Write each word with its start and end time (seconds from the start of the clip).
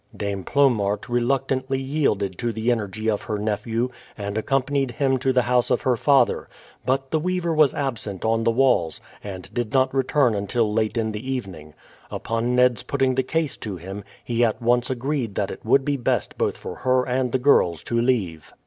Dame 0.17 0.43
Plomaert 0.43 1.07
reluctantly 1.07 1.79
yielded 1.79 2.35
to 2.39 2.51
the 2.51 2.71
energy 2.71 3.07
of 3.07 3.21
her 3.21 3.37
nephew, 3.37 3.91
and 4.17 4.35
accompanied 4.35 4.89
him 4.89 5.19
to 5.19 5.31
the 5.31 5.43
house 5.43 5.69
of 5.69 5.83
her 5.83 5.95
father; 5.95 6.49
but 6.83 7.11
the 7.11 7.19
weaver 7.19 7.53
was 7.53 7.75
absent 7.75 8.25
on 8.25 8.43
the 8.43 8.49
walls, 8.49 8.99
and 9.23 9.53
did 9.53 9.73
not 9.73 9.93
return 9.93 10.33
until 10.33 10.73
late 10.73 10.97
in 10.97 11.11
the 11.11 11.31
evening. 11.31 11.75
Upon 12.09 12.55
Ned's 12.55 12.81
putting 12.81 13.13
the 13.13 13.21
case 13.21 13.55
to 13.57 13.75
him, 13.77 14.03
he 14.23 14.43
at 14.43 14.59
once 14.59 14.89
agreed 14.89 15.35
that 15.35 15.51
it 15.51 15.63
would 15.63 15.85
be 15.85 15.97
best 15.97 16.35
both 16.35 16.57
for 16.57 16.77
her 16.77 17.07
and 17.07 17.31
the 17.31 17.37
girls 17.37 17.83
to 17.83 18.01
leave. 18.01 18.51